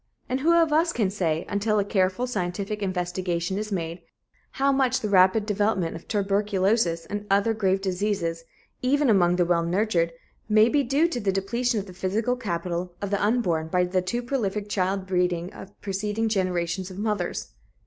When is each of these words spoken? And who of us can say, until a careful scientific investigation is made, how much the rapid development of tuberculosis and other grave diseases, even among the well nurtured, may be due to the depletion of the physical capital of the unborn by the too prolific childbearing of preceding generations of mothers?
And 0.27 0.39
who 0.39 0.55
of 0.55 0.73
us 0.73 0.93
can 0.93 1.11
say, 1.11 1.45
until 1.47 1.77
a 1.77 1.85
careful 1.85 2.25
scientific 2.25 2.81
investigation 2.81 3.59
is 3.59 3.71
made, 3.71 4.01
how 4.53 4.71
much 4.71 4.99
the 4.99 5.09
rapid 5.09 5.45
development 5.45 5.95
of 5.95 6.07
tuberculosis 6.07 7.05
and 7.05 7.27
other 7.29 7.53
grave 7.53 7.81
diseases, 7.81 8.43
even 8.81 9.11
among 9.11 9.35
the 9.35 9.45
well 9.45 9.61
nurtured, 9.63 10.11
may 10.49 10.69
be 10.69 10.81
due 10.81 11.07
to 11.07 11.19
the 11.19 11.31
depletion 11.31 11.79
of 11.79 11.85
the 11.85 11.93
physical 11.93 12.35
capital 12.35 12.95
of 12.99 13.11
the 13.11 13.21
unborn 13.23 13.67
by 13.67 13.83
the 13.83 14.01
too 14.01 14.23
prolific 14.23 14.69
childbearing 14.69 15.53
of 15.53 15.79
preceding 15.81 16.27
generations 16.29 16.89
of 16.89 16.97
mothers? 16.97 17.49